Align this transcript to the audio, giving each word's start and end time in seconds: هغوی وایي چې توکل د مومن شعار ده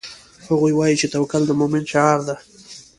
هغوی 0.49 0.73
وایي 0.75 0.95
چې 1.01 1.07
توکل 1.13 1.41
د 1.47 1.51
مومن 1.59 1.83
شعار 1.91 2.19
ده 2.27 2.35